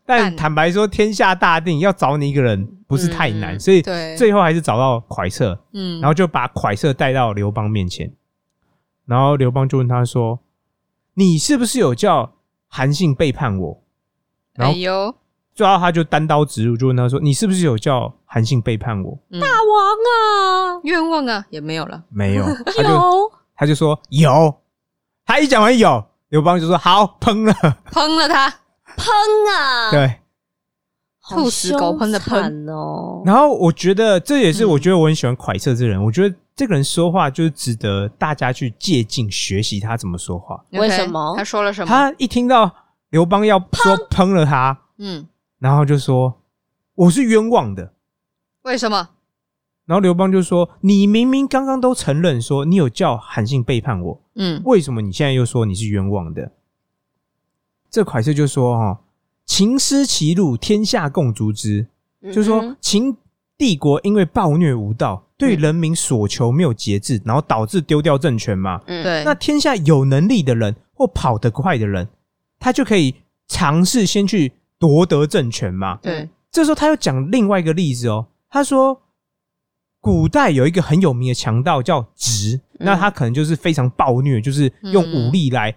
[0.06, 3.82] 但但坦白说，天下大定，要找你一个人不是太难，嗯所以
[4.18, 8.12] 最后还是找到蒯彻，嗯，然后就把蒯彻带到刘邦面前。
[9.06, 10.40] 然后刘邦就问他说
[11.14, 12.34] ：“你是不是有叫
[12.68, 13.84] 韩信背叛我？”
[14.54, 15.16] 然后哎呦，
[15.54, 24.56] 最后他就单刀直入，就问他说：“你是不是有叫韩信背叛我嗯大王啊，愿望啊也没有了。？”没有， 他就有他就说有。
[25.26, 27.54] 他一讲完有，刘邦就说：“好，喷了。
[27.92, 28.54] 喷了他，
[28.98, 29.06] 喷
[29.56, 30.20] 啊，”，对，
[31.30, 33.22] 兔死狗烹的喷哦。
[33.26, 40.64] 然后我觉得这也是嗯我觉得我很喜欢蒯彻这人，我觉得这个人说话就是值得大家去借鉴学习他怎么说话。
[40.72, 41.88] 为什么他说了什么？
[41.88, 42.72] 他一听到
[43.10, 45.28] 刘邦要说喷了他，嗯，
[45.60, 46.42] 然后就说
[46.96, 47.94] ：“我是冤枉的。”
[48.64, 49.10] 为什么？
[49.86, 56.52] 然后刘邦就说：“你明明刚刚都承认说你有叫韩信背叛我，嗯为什么你现在又说你是冤枉的？”
[57.96, 59.00] 这蒯社就说：“哈，
[59.46, 61.88] 秦失其路，天下共逐之。”
[62.22, 63.16] 就是说嗯，秦
[63.58, 68.82] 帝国因为暴虐无道，对嗯人民所求没有节制，然后导致丢掉政权嘛。
[68.88, 72.06] 嗯，对，那天下有能力的人或跑得快的人，
[72.60, 73.16] 他就可以
[73.48, 75.98] 尝试先去夺得政权嘛。
[76.02, 79.02] 对，这时候他又讲另外一个例子哦，他说
[80.02, 85.74] 古代有一个很有名的强盗叫直，嗯那他可能就是非常暴虐，就是用武力来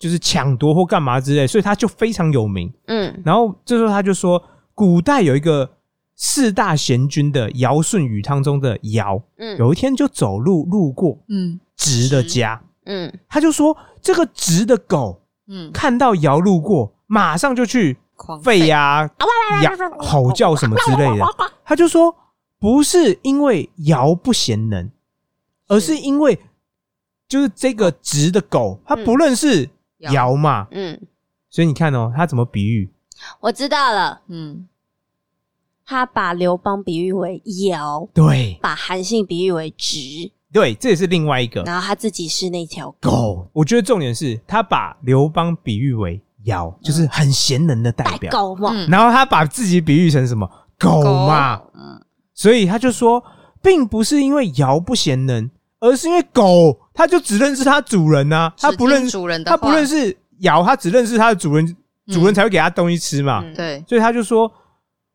[0.00, 2.72] 就是抢夺或干嘛之类，所以他就非常有名。
[2.86, 3.22] 嗯。
[3.24, 4.42] 然后这时候他就说，
[4.74, 5.70] 古代有一个
[6.16, 9.58] 四大贤君的尧舜禹汤中的尧，嗯。
[9.58, 11.60] 有一天就走路路过嗯。
[11.76, 13.12] 直的家，嗯。
[13.28, 15.20] 他就说这个直的狗
[15.52, 18.66] 嗯，看到尧路过，马上就去吠。
[18.66, 19.02] 呀、
[19.62, 21.24] 呀、吼叫什么之类的。
[21.64, 22.14] 他就说
[22.58, 24.90] 不是因为尧不贤能，
[25.66, 26.38] 而是因为
[27.26, 29.68] 就是这个直的狗，它不认识
[30.00, 31.00] 尧嘛，嗯，
[31.48, 32.90] 所以你看哦，他怎么比喻？
[33.40, 34.66] 我知道了，嗯。
[35.84, 38.56] 他把刘邦比喻为尧，对。
[38.62, 41.64] 把韩信比喻为直，对，这也是另外一个。
[41.64, 43.50] 然后他自己是那条狗，狗。
[43.52, 48.30] 我觉得重点是他把刘邦比喻为尧，就是很贤能的代表。
[48.30, 48.88] 狗嘛，嗯。
[48.88, 50.48] 然后他把自己比喻成什么？
[50.78, 51.60] 狗嘛？
[51.74, 52.00] 嗯。
[52.34, 53.20] 所以他就说，
[53.60, 63.42] 并不是因为尧不贤能，而是因为狗它就只认识它主人呐、它不认主人的话，不认识咬，它只认识它的主人，嗯主人才会给它东西吃嘛。
[63.44, 64.50] 嗯对，所以他就说。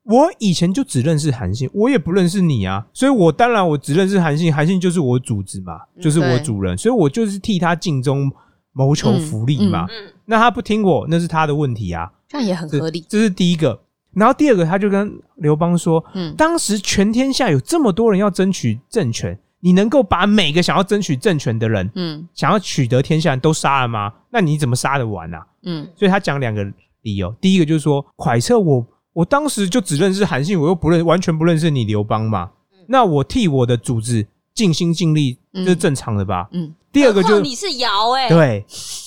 [0.07, 8.31] 我以前就只认识韩信，我也不认识你啊，所以我当然我只认识韩信，韩信就是我主子嘛，嗯就是我主人，所以我就是替他尽忠
[8.71, 9.87] 谋求福利嘛。
[9.89, 12.07] 嗯那他不听我，那是他的问题啊。
[12.29, 13.03] 这样也很合理。
[13.09, 13.81] 这是第一个。
[14.13, 24.13] 然后第二个，他就跟刘邦说：“嗯当时全天下有这么多人要争取政权，你能够把每个想要争取政权的人、嗯想要取得天下人都杀了吗？
[24.29, 26.63] 那你怎么杀得完啊？”嗯所以他讲两个
[27.01, 27.35] 理由。
[27.41, 32.51] 第一个就是说，蒯彻我我当时就只认识韩信，我又不认完全不认识你刘邦嘛，
[32.87, 36.47] 那我替我的主子尽心尽力，这是正常的吧？
[36.51, 38.63] 嗯，第二个就你是尧哎，对，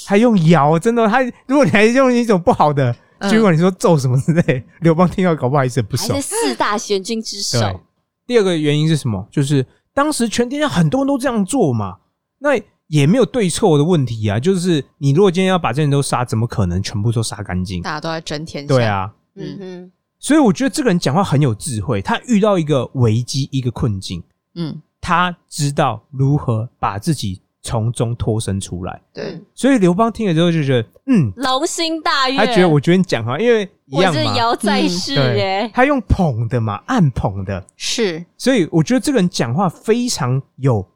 [0.09, 6.35] 还用尧，真的，他如果你还用一种不好的，嗯结果你说揍什么之类，刘邦听到搞不好意思很不爽还是。
[6.35, 7.81] 四大贤君之首，
[8.27, 9.25] 第二个原因是什么？
[9.31, 11.99] 就是当时全天下很多人都这样做嘛，
[12.39, 12.51] 那
[12.87, 14.39] 也没有对错的问题啊。
[14.39, 17.83] 就是你如果今天要把这些人都杀，怎么可能全部都杀干净？
[17.83, 18.69] 大家都在争天下。
[18.69, 24.23] 对，啊，嗯哼，所以我觉得这个人讲话很有智慧，他遇到一个危机、一个困境，
[24.55, 29.01] 嗯，他知道如何把自己从中脱身出来。
[29.13, 35.43] 对，所以刘邦听了之后就觉得，嗯，龙心大悦，他觉得我觉得你讲话，因为一我是样嘛，尧在世对。
[35.43, 40.87] 哎，，他用捧的嘛，暗捧的，是，所以我觉得这个人讲话非常有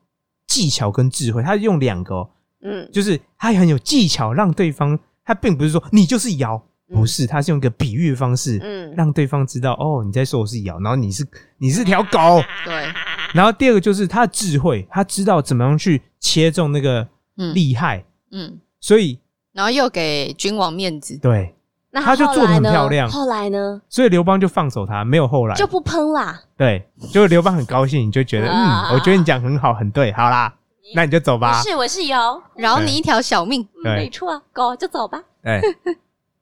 [0.47, 1.43] 技巧跟智慧。
[1.43, 2.31] 他用两个、哦，
[2.63, 2.89] 嗯。
[2.93, 6.95] 就是他很有技巧，让对方他并不是说你就是尧，嗯。
[6.95, 11.27] 不是，他是用一个比喻的方式，嗯，让对方知道哦，你在说我是尧，然后你是
[11.59, 12.43] 你是条狗。
[12.65, 12.87] 对，
[13.33, 19.19] 然后第二个就是他的智慧，他知道怎么样去切中那个嗯厉害，嗯，所以
[19.53, 21.55] 然后又给君王面子，对，
[21.91, 30.55] 那他就做得后来呢很漂亮后来呢所以刘邦就放手他，没有后来，就不喷啦，对，就刘邦很高兴，你就觉得啊嗯，我觉得你讲很好，很对，好啦，
[30.95, 31.63] 那你就走我吧。
[31.63, 33.67] 是我是尧，饶你一条小命。
[33.83, 35.61] 没错，狗就走吧，哎，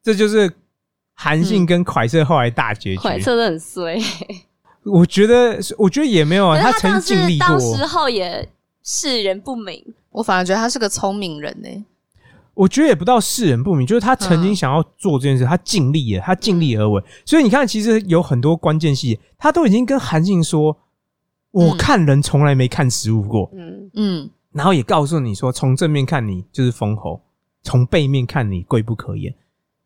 [0.03, 0.53] 这就是
[1.15, 3.01] 韩信跟蒯彻后来大结局。
[3.01, 3.99] 蒯彻的很衰，
[4.85, 7.47] 我觉得，我觉得也没有啊，他曾当经尽力过。
[7.61, 8.49] 时当时候也
[8.83, 11.69] 世人不明，我反而觉得他是个聪明人呢。
[12.55, 17.03] 我觉得也不到世人不明，就是他曾经嗯想要做这件事，他尽力了，他尽力而为。
[17.25, 20.77] 所以你看，其实有很多关键细节，他都已经跟韩信说
[21.53, 23.51] ：“我嗯看人从来没看食物过。
[23.55, 27.23] 嗯嗯然后也告诉你说，从正面看你就是封侯，
[27.63, 29.35] 从背面看你贵不可言。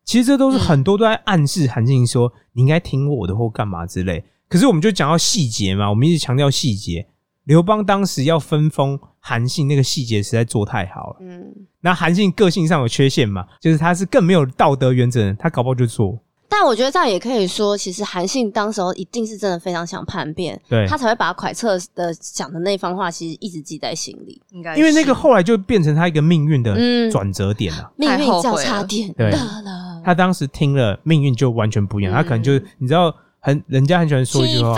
[0.04, 4.24] 其实这都是很多都在暗示韩信说你应该听我的或干嘛之类。
[4.48, 7.06] 可是我们就讲到细节嘛，我们一直强调细节。
[7.44, 11.16] 刘邦当时要分封韩信，那个细节实在做太好了。
[11.20, 11.44] 嗯，
[11.80, 16.18] 那韩信个性上有缺陷嘛，就是他是更没有道德原则的人，他搞不好就做。
[16.48, 24.40] 但我觉得这样也可以说，其实韩信当时候一定是真的非常想叛变，对他才会把蒯彻的讲的那番话，其实一直记在心里。
[24.52, 27.90] 应该因为那个后来就变成他一个命运的嗯转折点啊。
[27.96, 32.12] 命运交叉点对了，他当时听了，命运就完全不一样。
[32.14, 34.74] 他可能就你知道，很人家很喜欢说一句话，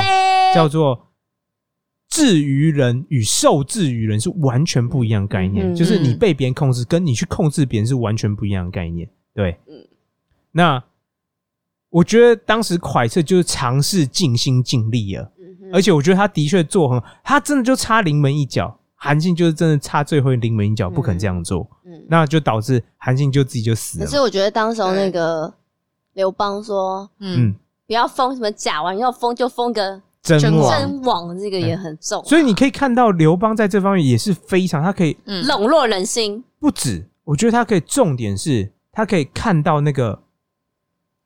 [0.52, 1.06] 叫做
[2.10, 9.08] “治于人与受制于人”是完全不一样的概念，嗯就是你被别人控制，跟你去控制别人是完全不一样的概念。
[9.32, 9.86] 对，嗯
[10.50, 10.82] 那
[11.90, 18.78] 我觉得当时蒯彻就是尝试尽心尽力了，嗯而且我觉得他的确做很好，他真的就差临门一脚。
[18.98, 22.04] 韩信就是真的差最后临门一脚，不肯这样做，嗯。
[22.08, 24.04] 那就导致韩信就自己就死了。
[24.06, 25.52] 可是我觉得当时候那个
[26.14, 27.54] 刘邦说嗯嗯，
[27.86, 30.80] 不要封什么假王，要封就封个真真王。
[30.80, 35.46] 真王，这个也很重啊，所以你可以看到刘邦在这方面也是非常，他可以嗯。
[35.46, 36.42] 笼络人心。
[36.58, 40.22] 不止，我觉得他可以重点是，他可以看到那个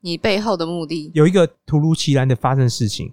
[0.01, 3.13] 你背后的目的，有一个突如其来的发生事情，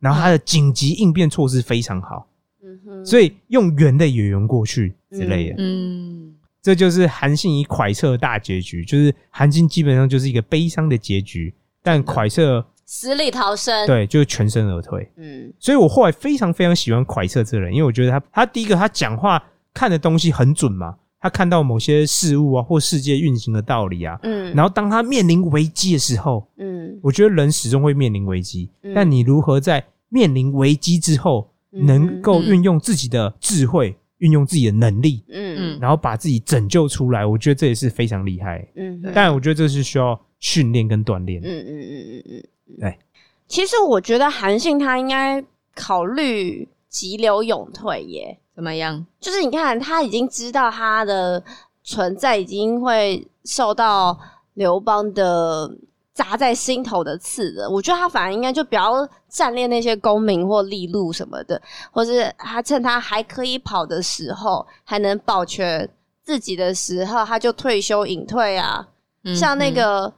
[0.00, 2.26] 然后他的紧急应变措施非常好，
[2.62, 6.34] 嗯哼，所以用圆的也圆过去之类的，嗯。
[6.60, 15.06] 这就是韩信以蒯彻的大结局，就是韩信基本上就是一个悲伤的结局，但蒯彻死里逃生。，对，就是全身而退。
[15.18, 38.66] 嗯所以我后来非常非常喜欢蒯彻这个人，因为我觉得他他第一个他讲话看的东西很准嘛，他看到某些事物啊或世界运行的道理啊，嗯，然后当他面临危机的时候，嗯我觉得人始终会面临危机，嗯但你如何在面临危机之后，嗯能够嗯运用自己的智慧，运用自己的能力，嗯然后把自己拯救出来，我觉得这也是非常厉害。
[38.76, 41.42] 嗯嗯但我觉得这是需要训练跟锻炼。
[41.42, 42.42] 嗯嗯嗯嗯嗯，
[42.78, 42.98] 对。
[43.46, 45.42] 其实我觉得韩信他应该
[45.74, 49.06] 考虑急流勇退耶，怎么样？
[49.20, 51.42] 就是你看他已经知道他的
[51.82, 54.18] 存在已经会受到
[54.54, 55.70] 刘邦的
[56.12, 57.70] 扎在心头的刺了。
[57.70, 65.88] 我觉得他反而应该就不要占练那些功名或利禄什么的，或是他趁他还可以跑的时候，还能保全
[66.22, 68.86] 自己的时候，他就退休隐退啊。
[69.24, 70.12] 嗯像那个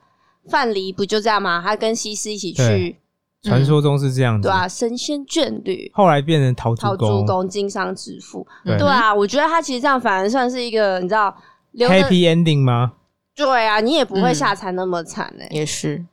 [0.49, 1.63] 范蠡不就这样吗？
[1.65, 2.97] 他跟西施一起去对，
[3.43, 5.91] 传说中是这样子，对啊，神仙眷侣。
[5.95, 8.79] 后来变成陶陶朱公经商致富，对。
[8.79, 11.37] 对啊，我觉得他其实这样反而算是一个，你知道
[11.75, 12.93] ，，Happy Ending 吗？
[13.35, 14.35] 对啊，你也不会嗯。
[14.35, 16.05] 下残那么惨哎、也是，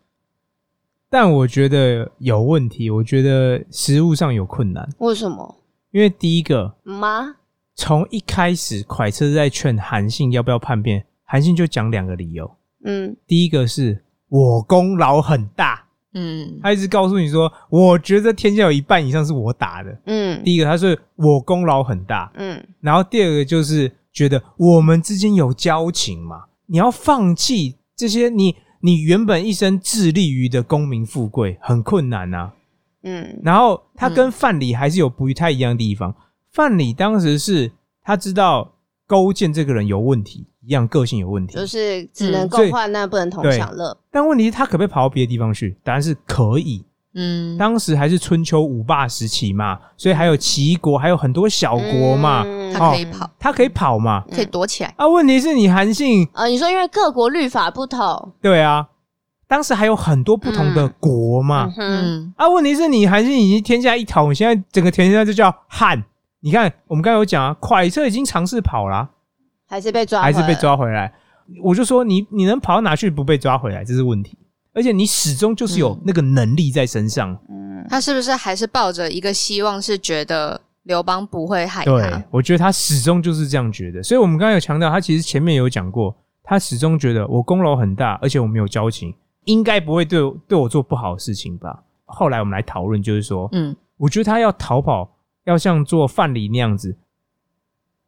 [1.09, 5.57] 但我觉得有问题，我觉得食物上有困难，为什么？
[5.91, 7.35] 因为第一个，吗？
[7.75, 12.49] 从一开始蒯彻在劝韩信要不要叛变，韩信就讲两个理由，
[12.85, 13.15] 嗯。
[13.25, 16.59] 第一个是我功劳很大，嗯。
[16.61, 19.97] 他一直告诉你说，我觉得天下有一半以上是我打的。
[20.05, 20.43] 嗯。
[20.43, 22.61] 第一个，他是我功劳很大，嗯。
[22.81, 32.53] 然后第二个就是觉得我们之间有交情嘛，你要放弃这些你你原本一生致力于的功名富贵，很困难啊。
[33.03, 33.39] 嗯。
[33.43, 36.13] 然后他跟范蠡还是有不太一样的地方。
[36.51, 38.73] 范蠡当时是他知道
[39.08, 43.98] 勾践这个人有问题，一样个性有问题，就是只能嗯共患难，不能同享乐。
[44.12, 45.78] 但问题是他可不可以跑到别的地方去？
[45.84, 46.86] 答案是可以。
[47.20, 54.24] 嗯，当时还是春秋五霸时期嘛，所以还有齐国，还有很多小国嘛，嗯他可以跑，他可以跑嘛。
[54.30, 54.93] 可以躲起来。
[54.98, 58.88] 啊，问题是你韩信，呃，你说因为各国律法不同，对啊，
[59.48, 61.74] 当时还有很多不同的国嘛。
[61.78, 66.04] 嗯，嗯啊，问题是你韩信已经天下一统，现在整个天下就叫汉。
[66.39, 69.10] 你看，我们刚才有讲啊，快车已经尝试跑啦、
[69.67, 70.54] 还是被抓，还是被。
[70.56, 71.13] 抓回来。
[71.63, 74.38] 我就说你你能跑到哪去不被抓回来，这是问题。
[74.73, 77.36] 而且你始终就是有嗯那个能力在身上。
[77.50, 84.04] 嗯他是不是还是抱着一个希望，是觉得刘邦不会害对他？，我觉得他始终就是这样觉得。
[84.04, 89.13] 所以我们刚刚有强调，他其实前面有讲过，他始终觉得我功劳很大，而且我们有交情，
[89.45, 91.82] 应该不会对我对我做不好的事情吧。
[92.06, 95.10] 后来我们来讨论，就是说，嗯我觉得他要逃跑，
[95.47, 96.97] 要像做范蠡那样子，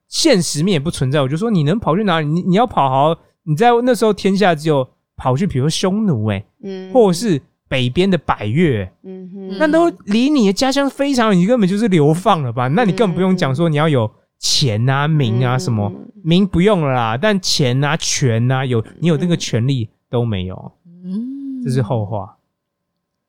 [0.08, 1.22] 现实面也不存在。
[1.22, 2.28] 我就说你能跑去哪里？
[2.28, 12.68] 你你要跑好，你在那时候天下只有跑去，比如说匈奴、欸，嗯或者是北边的百越、欸嗯哼，那都离你的家乡非常远，你根本就是流放了吧？
[12.68, 15.92] 那你更不用讲说你要有钱啊、名啊什么，
[16.24, 20.72] 名不用了啦，但钱啊、权啊，有你有那个权利都没有，
[21.06, 22.36] 嗯，这是后话。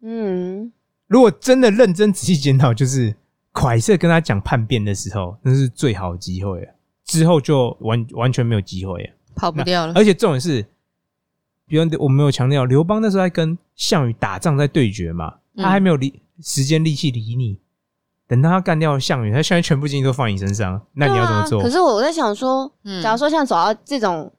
[0.03, 0.73] 嗯
[1.07, 3.15] 如果真的认真仔细检讨，就是
[3.53, 6.69] 蒯彻跟他讲叛变的时候，那是最好的机会了。
[7.05, 9.11] 之后就完完全没有机会了。
[9.35, 9.93] 跑不掉了。
[9.97, 10.65] 而且重点是，
[11.67, 17.59] 比如我们有强调，刘邦那时候在跟项羽打仗，在对决嘛，嗯他还没有理时间力气理你。
[18.29, 21.61] 等到他干掉了项羽，他现在全部精力都放你身上，那你要怎么做？
[21.61, 24.33] 啊可是我在想说，嗯假如说像走到这种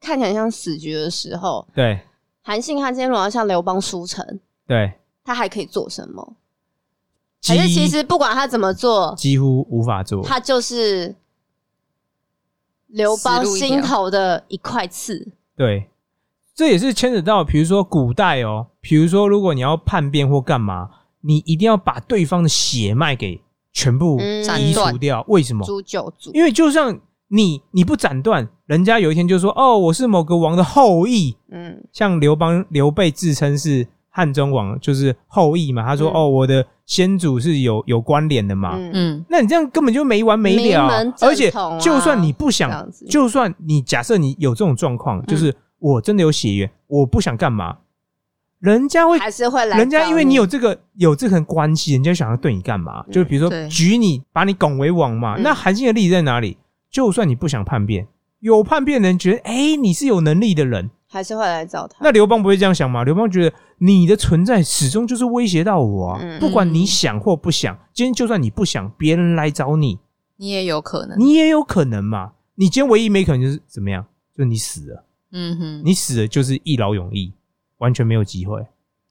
[0.00, 1.98] 看起来像死局的时候，对
[2.42, 4.92] 韩信他今天如果要向刘邦输城，对，
[5.24, 6.36] 他还可以做什么？
[7.46, 10.22] 还是其实不管他怎么做，几乎无法做。
[10.22, 11.14] 他就是
[12.88, 15.32] 刘邦心头的一块刺。
[15.56, 15.88] 对，
[16.54, 23.40] 这也是牵扯到，比如说古代哦，比如说如果你要叛变或干嘛，你一定要把对方的血脉给
[23.72, 25.24] 全部嗯移除掉。
[25.28, 25.64] 为什么？
[25.64, 26.98] 诛九族，因为就像
[27.28, 33.86] 你你不斩断，人家有一天就说哦，我是某个王的后裔，嗯像刘邦刘备自称是
[34.18, 35.86] 汉中王，就是后裔嘛。
[35.86, 38.72] 他说、嗯哦，我的先祖是有有关联的嘛。
[38.74, 47.76] 嗯嗯那你这样根本就没完没了，而且就算你不想，就算你假设你有这种状况，就是我真的有血缘，我不想干嘛，
[48.58, 49.78] 人家会，还是会来。
[49.78, 53.04] 人家因为你有这个有这层关系，人家想要对你干嘛？
[53.06, 55.36] 嗯就比如说对举你，把你拱为王嘛。
[55.36, 56.58] 嗯那韩信的例子在哪里？
[56.90, 58.08] 就算你不想叛变，
[58.40, 61.98] 有叛变的人觉得，哎，你是有能力的人，还是会来找他。
[62.00, 63.04] 那刘邦不会这样想吗？
[63.04, 69.98] 刘邦觉得你的存在始终就是威胁到我啊，嗯不管你想或不想，今天就算你不想，别人来找你，
[70.36, 71.18] 你也有可能。
[71.18, 72.32] 你也有可能嘛。
[72.56, 74.04] 你今天唯一没可能就是怎么样？
[74.36, 77.32] 就是你死了，嗯哼，你死了就是一劳永逸，
[77.78, 78.66] 完全没有机会。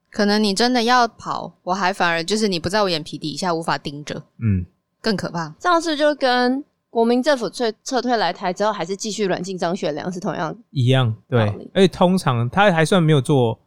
[0.09, 4.65] 可能你真的要跑，我还反而就是你不在我眼皮底下，无法盯着，嗯，
[5.01, 5.53] 更可怕。
[5.59, 10.57] 上次就跟国民政府撤撤退来台之后，还是继续软禁张学良是同样。
[10.71, 11.41] 一样对。
[11.73, 13.59] 而且通常他还算没有做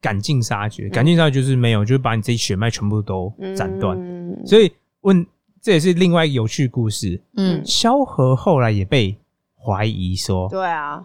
[0.00, 3.98] 赶尽杀绝，赶尽杀绝就是没有，就是把你这些血脉全部都斩断。
[4.00, 4.70] 嗯所以
[5.02, 5.26] 问，
[5.60, 7.20] 这也是另外一个有趣故事。
[7.36, 7.60] 嗯。
[7.64, 9.16] 萧何后来也被
[9.56, 11.04] 怀疑说对啊，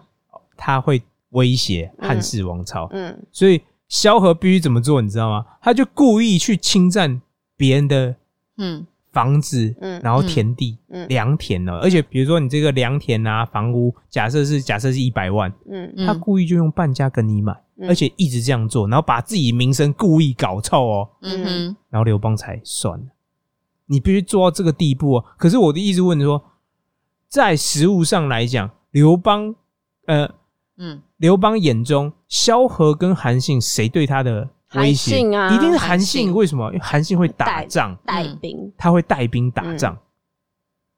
[0.56, 3.16] 他会威胁汉室王朝，嗯。
[3.32, 5.44] 所以萧何必须怎么做，你知道吗？
[5.60, 7.20] 他就故意去侵占
[7.56, 8.16] 别人的
[8.56, 8.86] 嗯
[9.16, 11.72] 房子，嗯然后田地、嗯良田呢。
[11.80, 23.06] 而且比如说你这个良田啊，房屋，假设是假设是一百万，嗯嗯他故意就用半价跟你买，嗯而且一直这样做，然后把自己名声故意搞臭哦，嗯哼，然后刘邦才算了。
[23.86, 25.24] 你必须做到这个地步哦。
[25.38, 26.44] 可是我的意思问说，
[27.28, 29.54] 在实物上来讲，刘邦，
[30.06, 30.28] 呃，
[30.76, 35.12] 嗯刘邦眼中，萧何跟韩信谁对他的威胁？
[35.12, 36.34] 韩信啊一定是韩韩信。
[36.34, 36.66] 为什么？
[36.68, 39.98] 因为韩信会打仗，带嗯兵，他会带兵打嗯仗。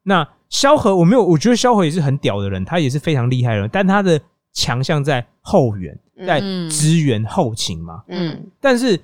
[0.03, 4.19] 那萧何，我没有，我觉得萧何也是很屌的人，他也是非常厉害的人，但他的
[4.53, 8.03] 强项在后援，在嗯支援后勤嘛。
[8.09, 8.99] 嗯，但是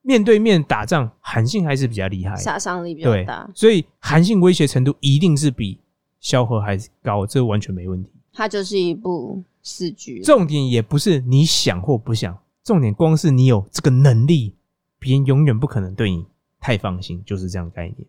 [0.00, 5.78] 面对面打仗，韩信还是比较厉害，杀伤力比较对大，，所以韩信威胁程度一定是比
[6.20, 8.10] 萧何还是高，这完全没问题。
[8.32, 10.22] 他就是一部四剧。
[10.22, 14.56] 重点也不是你想或不想，重点光是你有这个能力，
[14.98, 16.26] 别人永远不可能对你
[16.58, 18.08] 太放心，就是这样概念。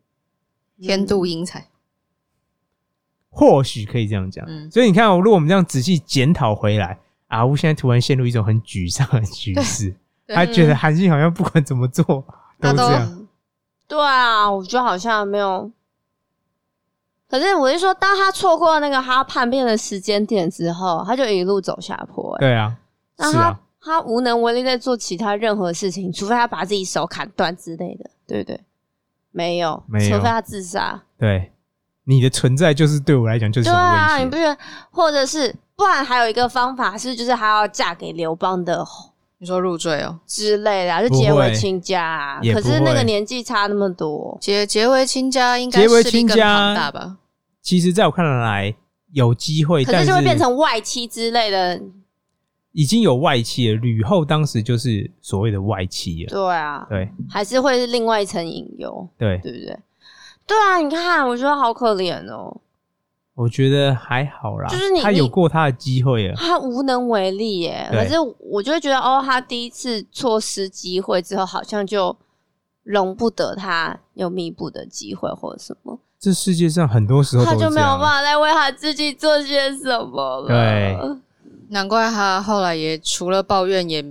[0.80, 1.68] 天妒英才。
[3.30, 4.45] 或许可以这样讲。
[4.47, 6.97] 嗯所以你看哦，如果我们这样仔细检讨回来，
[7.28, 9.93] 阿乌现在突然陷入一种很沮丧的局势，
[10.28, 12.03] 他觉得韩信好像不管怎么做
[12.62, 13.28] 都这样。
[13.88, 15.70] 对啊，我觉得好像没有。
[17.28, 22.39] 可是我是说，当他错过那个他叛变的时间点之后，他就一路走下坡、欸。
[22.39, 22.78] 对啊，
[23.18, 28.59] 那他、是啊，他无能为力在做其他任何事情，除非他把自己手砍断之类的，对不对？
[29.31, 31.03] 没有，没有除非他自杀。
[31.19, 31.51] 对，
[32.05, 34.25] 你的存在就是对我来讲就是对啊，你。
[34.25, 34.57] 不觉得？
[34.89, 38.83] 或者是，不然还有一个方法是，就是还要嫁给刘邦的
[39.38, 42.39] 你说入赘哦，之类的、啊，就不结为亲家、啊。
[42.53, 47.17] 可是那个年纪差那么多，结结为亲家应该结为势力更庞大吧？
[47.61, 48.73] 其实，在我看来，
[49.11, 51.79] 有机会，但可是就会变成外戚之类的。
[52.76, 53.76] 已经有外戚了。
[53.76, 56.30] 吕后当时就是所谓的外戚了。
[56.30, 59.80] 对啊，对还是会是另外一层隐忧，对，对不对？
[60.45, 62.61] 对啊，你看，我觉得好可怜哦，
[63.34, 64.67] 我觉得还好啦。
[64.67, 66.36] 就是你他有你过他的机会了。
[66.36, 67.88] 他无能为力耶。
[67.91, 72.15] 对可是我就会觉得，哦，他第一次错失机会之后，好像就
[72.84, 80.47] 容不得他有弥补的机会或者什么，这世界上很多时候他就没有办法再为他自己做些什么了。
[80.47, 81.17] 对
[81.70, 84.03] 难怪他后来也除了抱怨也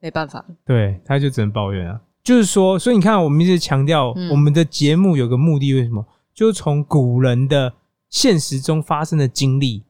[0.00, 0.44] 没办法。
[0.64, 2.00] 对，他就只能抱怨啊。
[2.22, 6.06] 就是说，所以你看，我们一直强调嗯我们的节目有个目的，为什么？
[6.34, 7.74] 就是从古人的
[8.08, 9.82] 现实中发生的经历，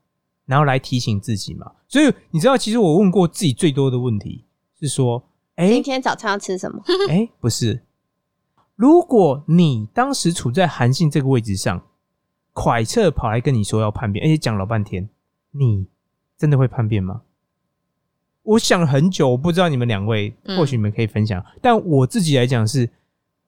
[0.47, 1.73] 然后来提醒自己嘛。
[1.89, 4.45] 所以你知道，其实我问过自己最多的问题
[4.81, 5.23] 是说，
[5.57, 6.83] 哎、今天早餐要吃什么？
[7.11, 7.83] 哎、不是，
[8.77, 11.83] 如果你当时处在韩信这个位置上，
[12.55, 15.09] 蒯彻跑来跟你说要叛变，而且讲老半天，
[15.51, 15.87] 你
[16.41, 17.21] 真的会叛变吗？
[18.43, 21.45] 我想了很久，我不知道你们两位，嗯或许你们可以分享。
[21.61, 22.89] 但我自己来讲是，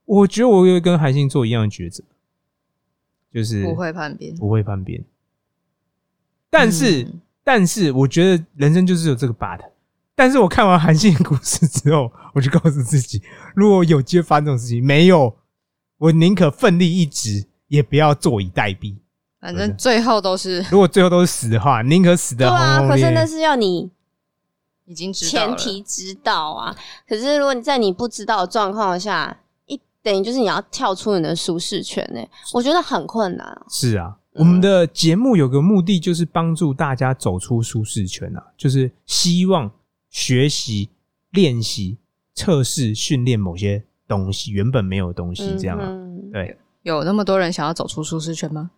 [0.05, 2.05] 我觉得我会跟韩信做一样的抉择，
[3.33, 5.03] 就是不会叛变，不会叛变。
[6.51, 9.59] 但是，嗯但是我觉得人生就是有这个 but。
[10.15, 13.23] 但是我看完韩信的故事之后，我就告诉自己，
[13.57, 15.35] 如果有机会发生这种事情，没有，
[15.97, 18.97] 我宁可奋力一掷，也不要坐以待毙。
[19.43, 23.05] 反正最后都是如果最后都是死的话，宁可死对的轰啊，轰烈烈。
[23.05, 23.91] 可是那是要你
[24.85, 26.75] 已经知道前提知道啊。
[27.09, 29.37] 可是如果你在你不知道的状况下，
[29.67, 32.21] 一等于就是你要跳出你的舒适圈呢、
[32.53, 33.67] 我觉得很困难啊。
[33.69, 39.69] 是啊，嗯我们的节目有个目的，就是帮助大家走出舒适圈啊，就是希望
[40.09, 40.89] 学习、
[41.31, 41.99] 练习、
[42.33, 45.87] 测试、训练某些东西，原本没有东西，这样啊。
[45.89, 48.71] 嗯对，有那么多人想要走出舒适圈吗？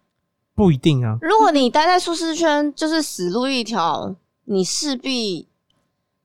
[0.55, 1.19] 不一定啊。
[1.21, 5.49] 如果你待在舒适圈，就是死路一条，你势必。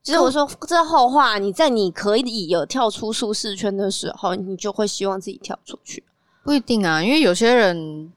[0.02, 6.04] 其实我说这后话，你在你可以有跳出舒适圈的时候，你就会希望自己跳出去。
[6.44, 8.12] 不一定啊，因为有些人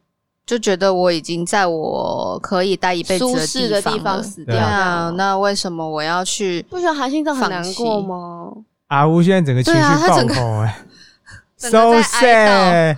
[0.47, 6.65] 就觉得我已经在我可以待一辈子舒适的地方死掉那为什么我要去？
[6.71, 8.53] 不觉得韩信这很难过吗？
[8.87, 10.85] 阿乌现在整个情绪对啊他爆整个棚哎
[11.59, 12.97] 整，so sad。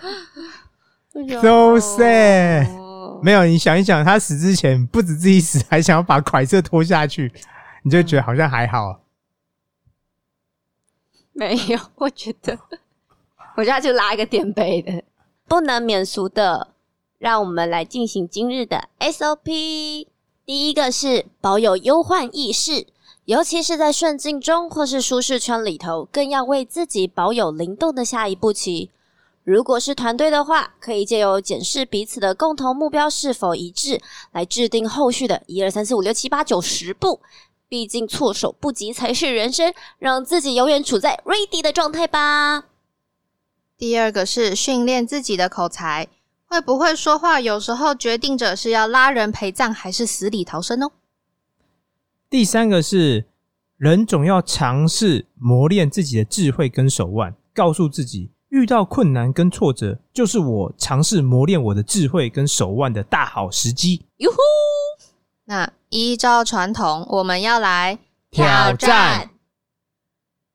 [1.41, 2.84] So 哦 sad
[3.25, 7.33] 没有，你想一想，他死之前不止自己死，还想要把蒯彻拖下去，
[7.83, 9.01] 你就觉得好像还好。
[11.33, 12.59] 没有，我觉得，
[13.57, 15.03] 我觉得就拉一个垫背的，
[15.49, 16.75] 不能免俗的。
[17.18, 20.07] 让我们来进行今日的 SOP。
[20.45, 22.87] 第一个是保有忧患意识，
[23.25, 28.91] 尤其是在顺境中或是舒适圈里头，更要为自己保有灵动的下一步棋。
[29.45, 34.01] 如果是团队的话，可以借由检视彼此的共同目标是否一致，
[34.33, 37.21] 来制定后续的一二三四五六七八九十步。
[37.69, 42.65] 毕竟措手不及才是人生，让自己永远处在 ready 的状态吧。
[43.77, 46.09] 第二个是训练自己的口才。
[46.47, 50.93] 会不会说话，有时候决定者是要拉人陪葬还是死里逃生哦。
[52.31, 53.27] 第三个是
[53.77, 64.07] 人总要尝试磨练自己的智慧跟手腕，告诉自己遇到困难跟挫折，就是我尝试磨练我的智慧跟手腕的大好时机。
[64.19, 64.37] 哟呼！
[65.47, 67.99] 那依照传统，我们要来
[68.31, 69.31] 挑战。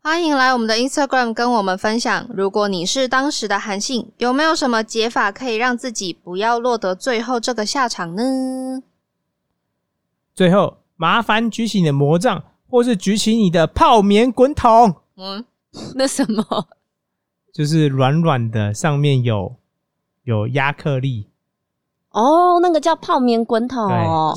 [0.02, 8.82] 欢迎来我们的 Instagram 跟我们分享，如果你是当时的韩信，有没有什么解法可以让自己不要落得最后这个下场呢？
[10.34, 14.96] 最后，麻烦举起你的魔杖，或是举起你的泡棉滚筒。
[15.18, 15.44] 嗯，
[15.96, 16.66] 那什么？
[17.60, 19.54] 就是软软的，上面有
[20.24, 21.28] 有亚克力。
[22.12, 23.86] 哦，那个叫泡棉滚筒，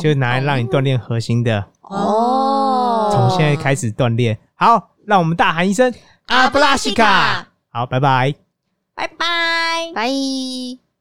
[0.01, 1.67] 对，就拿来让你锻炼核心的。
[1.83, 4.89] 哦，从现在开始锻炼，好。
[5.05, 5.93] 让我们大喊一声
[6.27, 7.49] “阿布拉西卡”！
[7.71, 8.35] 好，拜拜，
[8.95, 10.92] 拜拜，拜。